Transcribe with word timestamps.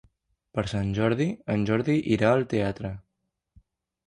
Per 0.55 0.61
Sant 0.71 0.87
Jordi 0.99 1.27
en 1.57 1.67
Jordi 1.71 1.99
irà 2.17 2.33
al 2.39 2.43
teatre. 2.55 2.93